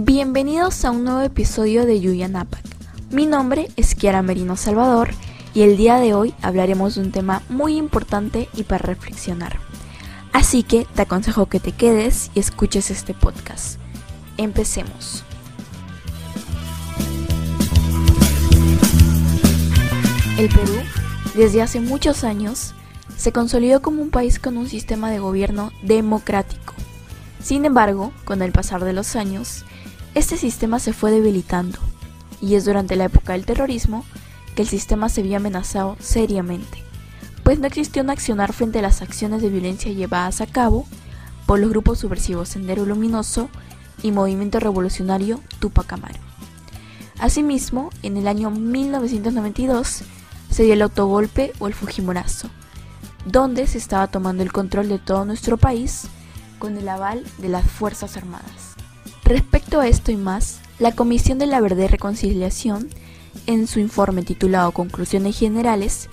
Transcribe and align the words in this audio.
Bienvenidos 0.00 0.84
a 0.84 0.92
un 0.92 1.02
nuevo 1.02 1.22
episodio 1.22 1.84
de 1.84 1.98
Yuya 1.98 2.28
Napak. 2.28 2.62
Mi 3.10 3.26
nombre 3.26 3.68
es 3.74 3.96
Kiara 3.96 4.22
Merino 4.22 4.56
Salvador 4.56 5.10
y 5.54 5.62
el 5.62 5.76
día 5.76 5.96
de 5.96 6.14
hoy 6.14 6.32
hablaremos 6.40 6.94
de 6.94 7.00
un 7.00 7.10
tema 7.10 7.42
muy 7.48 7.76
importante 7.76 8.48
y 8.54 8.62
para 8.62 8.86
reflexionar. 8.86 9.58
Así 10.32 10.62
que 10.62 10.86
te 10.94 11.02
aconsejo 11.02 11.46
que 11.46 11.58
te 11.58 11.72
quedes 11.72 12.30
y 12.32 12.38
escuches 12.38 12.92
este 12.92 13.12
podcast. 13.12 13.80
Empecemos. 14.36 15.24
El 20.38 20.48
Perú, 20.48 20.76
desde 21.34 21.60
hace 21.60 21.80
muchos 21.80 22.22
años, 22.22 22.72
se 23.16 23.32
consolidó 23.32 23.82
como 23.82 24.00
un 24.00 24.10
país 24.10 24.38
con 24.38 24.58
un 24.58 24.68
sistema 24.68 25.10
de 25.10 25.18
gobierno 25.18 25.72
democrático. 25.82 26.74
Sin 27.42 27.64
embargo, 27.64 28.12
con 28.24 28.42
el 28.42 28.52
pasar 28.52 28.84
de 28.84 28.92
los 28.92 29.16
años, 29.16 29.64
este 30.18 30.36
sistema 30.36 30.80
se 30.80 30.92
fue 30.92 31.12
debilitando, 31.12 31.78
y 32.40 32.56
es 32.56 32.64
durante 32.64 32.96
la 32.96 33.04
época 33.04 33.34
del 33.34 33.46
terrorismo 33.46 34.04
que 34.56 34.62
el 34.62 34.68
sistema 34.68 35.08
se 35.08 35.22
vio 35.22 35.36
amenazado 35.36 35.96
seriamente, 36.00 36.82
pues 37.44 37.60
no 37.60 37.68
existió 37.68 38.02
un 38.02 38.10
accionar 38.10 38.52
frente 38.52 38.80
a 38.80 38.82
las 38.82 39.00
acciones 39.00 39.42
de 39.42 39.48
violencia 39.48 39.92
llevadas 39.92 40.40
a 40.40 40.46
cabo 40.46 40.86
por 41.46 41.60
los 41.60 41.70
grupos 41.70 42.00
subversivos 42.00 42.48
Sendero 42.48 42.84
Luminoso 42.84 43.48
y 44.02 44.10
Movimiento 44.10 44.58
Revolucionario 44.58 45.40
Tupac 45.60 45.92
Amaru. 45.92 46.18
Asimismo, 47.20 47.90
en 48.02 48.16
el 48.16 48.26
año 48.26 48.50
1992 48.50 50.02
se 50.50 50.62
dio 50.64 50.72
el 50.72 50.82
autogolpe 50.82 51.52
o 51.60 51.68
el 51.68 51.74
Fujimorazo, 51.74 52.50
donde 53.24 53.68
se 53.68 53.78
estaba 53.78 54.08
tomando 54.08 54.42
el 54.42 54.52
control 54.52 54.88
de 54.88 54.98
todo 54.98 55.24
nuestro 55.24 55.58
país 55.58 56.08
con 56.58 56.76
el 56.76 56.88
aval 56.88 57.24
de 57.38 57.48
las 57.48 57.64
Fuerzas 57.64 58.16
Armadas. 58.16 58.78
Respecto 59.28 59.78
a 59.78 59.86
esto 59.86 60.10
y 60.10 60.16
más, 60.16 60.58
la 60.78 60.92
Comisión 60.92 61.38
de 61.38 61.44
la 61.44 61.60
Verdad 61.60 61.84
y 61.84 61.88
Reconciliación, 61.88 62.88
en 63.46 63.66
su 63.66 63.78
informe 63.78 64.22
titulado 64.22 64.72
Conclusiones 64.72 65.38
Generales, 65.38 66.08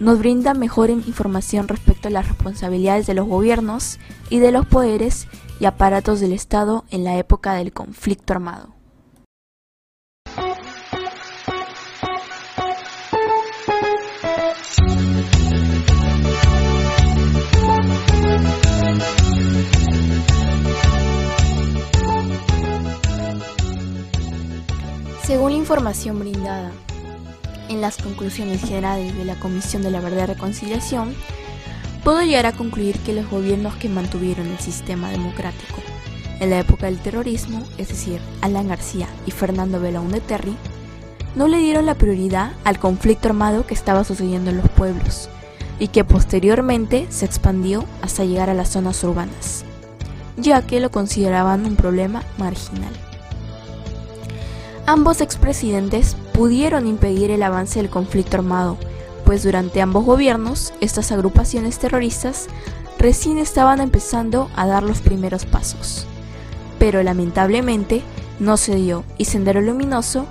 nos 0.00 0.18
brinda 0.18 0.52
mejor 0.52 0.90
información 0.90 1.68
respecto 1.68 2.08
a 2.08 2.10
las 2.10 2.26
responsabilidades 2.26 3.06
de 3.06 3.14
los 3.14 3.28
gobiernos 3.28 4.00
y 4.30 4.40
de 4.40 4.50
los 4.50 4.66
poderes 4.66 5.28
y 5.60 5.66
aparatos 5.66 6.18
del 6.18 6.32
Estado 6.32 6.84
en 6.90 7.04
la 7.04 7.18
época 7.18 7.54
del 7.54 7.72
conflicto 7.72 8.32
armado. 8.32 8.81
Según 25.42 25.54
la 25.54 25.58
información 25.58 26.20
brindada 26.20 26.70
en 27.68 27.80
las 27.80 27.96
conclusiones 27.96 28.60
generales 28.60 29.12
de 29.16 29.24
la 29.24 29.34
Comisión 29.40 29.82
de 29.82 29.90
la 29.90 29.98
Verdad 29.98 30.22
y 30.22 30.26
Reconciliación, 30.34 31.16
puedo 32.04 32.22
llegar 32.22 32.46
a 32.46 32.52
concluir 32.52 32.96
que 33.00 33.12
los 33.12 33.28
gobiernos 33.28 33.74
que 33.74 33.88
mantuvieron 33.88 34.46
el 34.46 34.60
sistema 34.60 35.10
democrático 35.10 35.80
en 36.38 36.48
la 36.48 36.60
época 36.60 36.86
del 36.86 37.00
terrorismo, 37.00 37.60
es 37.76 37.88
decir, 37.88 38.20
Alan 38.40 38.68
García 38.68 39.08
y 39.26 39.32
Fernando 39.32 39.80
Belaúnde 39.80 40.20
Terry, 40.20 40.54
no 41.34 41.48
le 41.48 41.58
dieron 41.58 41.86
la 41.86 41.96
prioridad 41.96 42.52
al 42.62 42.78
conflicto 42.78 43.26
armado 43.26 43.66
que 43.66 43.74
estaba 43.74 44.04
sucediendo 44.04 44.50
en 44.50 44.58
los 44.58 44.70
pueblos 44.70 45.28
y 45.80 45.88
que 45.88 46.04
posteriormente 46.04 47.08
se 47.10 47.24
expandió 47.24 47.84
hasta 48.00 48.24
llegar 48.24 48.48
a 48.48 48.54
las 48.54 48.68
zonas 48.68 49.02
urbanas, 49.02 49.64
ya 50.36 50.62
que 50.62 50.78
lo 50.78 50.92
consideraban 50.92 51.66
un 51.66 51.74
problema 51.74 52.22
marginal. 52.38 52.92
Ambos 54.86 55.20
expresidentes 55.20 56.16
pudieron 56.32 56.88
impedir 56.88 57.30
el 57.30 57.44
avance 57.44 57.80
del 57.80 57.88
conflicto 57.88 58.38
armado, 58.38 58.76
pues 59.24 59.44
durante 59.44 59.80
ambos 59.80 60.04
gobiernos 60.04 60.74
estas 60.80 61.12
agrupaciones 61.12 61.78
terroristas 61.78 62.48
recién 62.98 63.38
estaban 63.38 63.80
empezando 63.80 64.50
a 64.56 64.66
dar 64.66 64.82
los 64.82 65.00
primeros 65.00 65.46
pasos. 65.46 66.06
Pero 66.80 67.00
lamentablemente 67.04 68.02
no 68.40 68.56
se 68.56 68.74
dio 68.74 69.04
y 69.18 69.26
Sendero 69.26 69.60
Luminoso, 69.60 70.26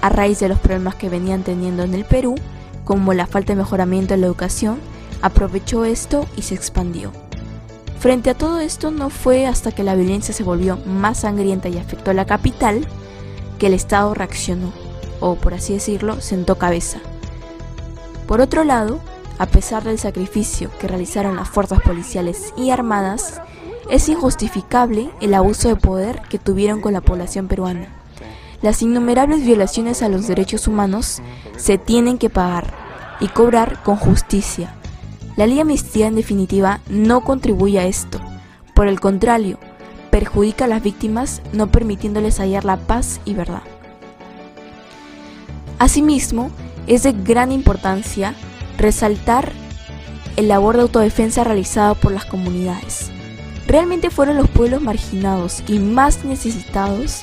a 0.00 0.08
raíz 0.08 0.38
de 0.38 0.48
los 0.48 0.60
problemas 0.60 0.94
que 0.94 1.08
venían 1.08 1.42
teniendo 1.42 1.82
en 1.82 1.94
el 1.94 2.04
Perú, 2.04 2.36
como 2.84 3.12
la 3.12 3.26
falta 3.26 3.54
de 3.54 3.58
mejoramiento 3.58 4.14
en 4.14 4.20
la 4.20 4.28
educación, 4.28 4.78
aprovechó 5.20 5.84
esto 5.84 6.26
y 6.36 6.42
se 6.42 6.54
expandió. 6.54 7.10
Frente 7.98 8.30
a 8.30 8.34
todo 8.34 8.60
esto 8.60 8.92
no 8.92 9.10
fue 9.10 9.46
hasta 9.46 9.72
que 9.72 9.82
la 9.82 9.96
violencia 9.96 10.32
se 10.32 10.44
volvió 10.44 10.78
más 10.86 11.20
sangrienta 11.20 11.68
y 11.68 11.78
afectó 11.78 12.12
a 12.12 12.14
la 12.14 12.24
capital, 12.24 12.86
que 13.58 13.66
el 13.68 13.74
Estado 13.74 14.14
reaccionó, 14.14 14.72
o 15.20 15.34
por 15.36 15.54
así 15.54 15.72
decirlo, 15.72 16.20
sentó 16.20 16.56
cabeza. 16.56 16.98
Por 18.26 18.40
otro 18.40 18.64
lado, 18.64 19.00
a 19.38 19.46
pesar 19.46 19.84
del 19.84 19.98
sacrificio 19.98 20.70
que 20.78 20.88
realizaron 20.88 21.36
las 21.36 21.48
fuerzas 21.48 21.80
policiales 21.80 22.52
y 22.56 22.70
armadas, 22.70 23.40
es 23.90 24.08
injustificable 24.08 25.10
el 25.20 25.34
abuso 25.34 25.68
de 25.68 25.76
poder 25.76 26.22
que 26.28 26.38
tuvieron 26.38 26.80
con 26.80 26.92
la 26.92 27.00
población 27.00 27.46
peruana. 27.46 27.88
Las 28.62 28.82
innumerables 28.82 29.44
violaciones 29.44 30.02
a 30.02 30.08
los 30.08 30.26
derechos 30.26 30.66
humanos 30.66 31.20
se 31.56 31.78
tienen 31.78 32.18
que 32.18 32.30
pagar 32.30 32.74
y 33.20 33.28
cobrar 33.28 33.82
con 33.82 33.96
justicia. 33.96 34.74
La 35.36 35.46
ley 35.46 35.60
amnistía 35.60 36.06
en 36.06 36.16
definitiva 36.16 36.80
no 36.88 37.22
contribuye 37.22 37.78
a 37.78 37.86
esto. 37.86 38.20
Por 38.74 38.88
el 38.88 38.98
contrario, 39.00 39.58
perjudica 40.16 40.64
a 40.64 40.68
las 40.68 40.82
víctimas 40.82 41.42
no 41.52 41.66
permitiéndoles 41.66 42.40
hallar 42.40 42.64
la 42.64 42.78
paz 42.78 43.20
y 43.26 43.34
verdad. 43.34 43.60
Asimismo, 45.78 46.50
es 46.86 47.02
de 47.02 47.12
gran 47.12 47.52
importancia 47.52 48.34
resaltar 48.78 49.52
el 50.36 50.48
labor 50.48 50.76
de 50.76 50.82
autodefensa 50.84 51.44
realizado 51.44 51.96
por 51.96 52.12
las 52.12 52.24
comunidades. 52.24 53.10
Realmente 53.66 54.08
fueron 54.08 54.38
los 54.38 54.48
pueblos 54.48 54.80
marginados 54.80 55.62
y 55.68 55.80
más 55.80 56.24
necesitados 56.24 57.20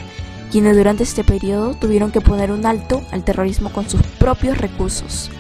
quienes 0.52 0.78
durante 0.78 1.02
este 1.02 1.24
periodo 1.24 1.74
tuvieron 1.74 2.12
que 2.12 2.22
poner 2.22 2.52
un 2.52 2.64
alto 2.64 3.02
al 3.10 3.24
terrorismo 3.24 3.72
con 3.72 3.90
sus 3.90 4.04
propios 4.20 4.60
recursos. 4.60 5.32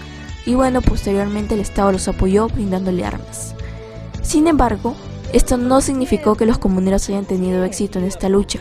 Y 0.47 0.55
bueno, 0.55 0.81
posteriormente 0.81 1.53
el 1.53 1.59
Estado 1.59 1.91
los 1.91 2.07
apoyó 2.07 2.47
brindándole 2.47 3.05
armas. 3.05 3.53
Sin 4.23 4.47
embargo, 4.47 4.95
esto 5.33 5.57
no 5.57 5.81
significó 5.81 6.35
que 6.35 6.45
los 6.45 6.59
comuneros 6.59 7.09
hayan 7.09 7.25
tenido 7.25 7.63
éxito 7.63 7.97
en 7.97 8.05
esta 8.05 8.29
lucha, 8.29 8.59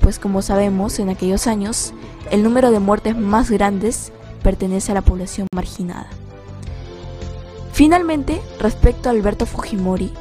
pues 0.00 0.18
como 0.18 0.40
sabemos, 0.40 0.98
en 0.98 1.10
aquellos 1.10 1.46
años, 1.46 1.92
el 2.30 2.42
número 2.42 2.70
de 2.70 2.80
muertes 2.80 3.16
más 3.16 3.50
grandes 3.50 4.10
pertenece 4.42 4.92
a 4.92 4.94
la 4.94 5.02
población 5.02 5.46
marginada. 5.54 6.08
Finalmente, 7.72 8.40
respecto 8.58 9.08
a 9.08 9.12
Alberto 9.12 9.44
Fujimori, 9.44 10.12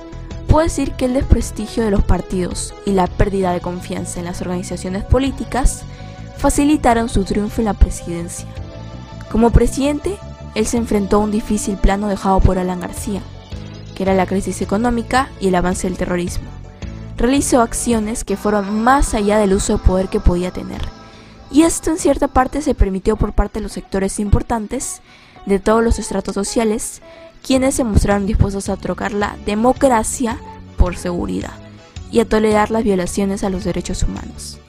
puedo 0.47 0.65
decir 0.65 0.91
que 0.91 1.05
el 1.05 1.13
desprestigio 1.13 1.83
de 1.83 1.91
los 1.91 2.03
partidos 2.03 2.73
y 2.85 2.91
la 2.91 3.07
pérdida 3.07 3.53
de 3.53 3.61
confianza 3.61 4.19
en 4.19 4.25
las 4.25 4.41
organizaciones 4.41 5.03
políticas 5.05 5.83
facilitaron 6.37 7.07
su 7.07 7.23
triunfo 7.23 7.61
en 7.61 7.65
la 7.65 7.73
presidencia. 7.73 8.47
Como 9.31 9.51
presidente, 9.51 10.17
él 10.53 10.65
se 10.67 10.77
enfrentó 10.77 11.15
a 11.15 11.19
un 11.19 11.31
difícil 11.31 11.77
plano 11.77 12.07
dejado 12.09 12.39
por 12.41 12.59
Alan 12.59 12.81
García, 12.81 13.21
que 13.93 14.03
era 14.03 14.13
la 14.13 14.25
crisis 14.25 14.61
económica 14.61 15.29
y 15.39 15.47
el 15.47 15.55
avance 15.55 15.87
del 15.87 15.97
terrorismo. 15.97 16.49
Realizó 17.17 17.61
acciones 17.61 18.23
que 18.23 18.37
fueron 18.37 18.83
más 18.83 19.13
allá 19.13 19.37
del 19.37 19.53
uso 19.53 19.77
de 19.77 19.83
poder 19.83 20.07
que 20.09 20.19
podía 20.19 20.51
tener. 20.51 20.81
Y 21.51 21.63
esto 21.63 21.91
en 21.91 21.97
cierta 21.97 22.27
parte 22.27 22.61
se 22.61 22.73
permitió 22.73 23.15
por 23.15 23.33
parte 23.33 23.59
de 23.59 23.63
los 23.63 23.73
sectores 23.73 24.19
importantes 24.19 25.01
de 25.45 25.59
todos 25.59 25.83
los 25.83 25.99
estratos 25.99 26.33
sociales, 26.33 27.01
quienes 27.45 27.75
se 27.75 27.83
mostraron 27.83 28.25
dispuestos 28.25 28.69
a 28.69 28.77
trocar 28.77 29.13
la 29.13 29.37
democracia 29.45 30.39
por 30.77 30.95
seguridad 30.95 31.53
y 32.11 32.19
a 32.19 32.25
tolerar 32.27 32.71
las 32.71 32.83
violaciones 32.83 33.43
a 33.43 33.49
los 33.49 33.63
derechos 33.63 34.03
humanos. 34.03 34.59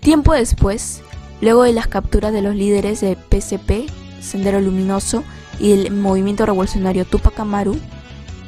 Tiempo 0.00 0.34
después, 0.34 1.02
luego 1.40 1.62
de 1.62 1.72
las 1.72 1.86
capturas 1.86 2.32
de 2.32 2.42
los 2.42 2.54
líderes 2.54 3.00
de 3.00 3.16
PCP, 3.16 3.90
Sendero 4.20 4.60
Luminoso 4.60 5.24
y 5.58 5.72
el 5.72 5.92
movimiento 5.92 6.46
revolucionario 6.46 7.04
Tupac 7.04 7.38
Amaru 7.40 7.78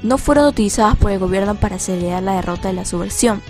no 0.03 0.19
fueron 0.19 0.47
utilizadas 0.47 0.97
por 0.97 1.11
el 1.11 1.19
gobierno 1.19 1.55
para 1.55 1.77
acelerar 1.77 2.23
la 2.23 2.35
derrota 2.35 2.69
de 2.69 2.75
la 2.75 2.85
subversión, 2.85 3.43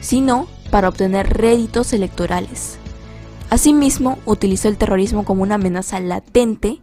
sino 0.00 0.46
para 0.70 0.88
obtener 0.88 1.36
réditos 1.36 1.92
electorales. 1.92 2.78
Asimismo, 3.50 4.18
utilizó 4.26 4.68
el 4.68 4.76
terrorismo 4.76 5.24
como 5.24 5.42
una 5.42 5.54
amenaza 5.54 6.00
latente 6.00 6.80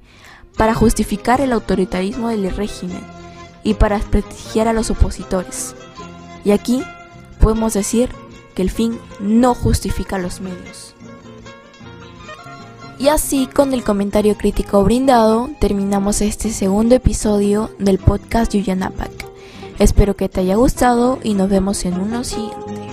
para 0.58 0.74
justificar 0.74 1.42
el 1.42 1.52
autoritarismo 1.52 2.30
del 2.30 2.56
régimen 2.56 3.02
y 3.64 3.74
para 3.74 3.98
desprestigiar 3.98 4.68
a 4.68 4.74
los 4.74 4.90
opositores. 4.90 5.76
Y 6.46 6.52
aquí 6.52 6.84
podemos 7.40 7.74
decir 7.74 8.10
que 8.56 8.62
el 8.62 8.70
fin 8.70 9.00
no 9.20 9.56
justifica 9.56 10.18
los 10.18 10.42
medios. 10.42 10.96
Y 13.00 13.08
así, 13.10 13.48
con 13.48 13.74
el 13.74 13.84
comentario 13.84 14.38
crítico 14.38 14.84
brindado, 14.84 15.50
terminamos 15.60 16.22
este 16.22 16.52
segundo 16.52 16.96
episodio 16.96 17.72
del 17.80 18.00
podcast 18.00 18.54
Yuyanapak. 18.54 19.12
Espero 19.80 20.16
que 20.16 20.30
te 20.30 20.42
haya 20.42 20.56
gustado 20.56 21.20
y 21.24 21.34
nos 21.34 21.50
vemos 21.50 21.84
en 21.86 22.00
uno 22.00 22.24
siguiente. 22.24 22.84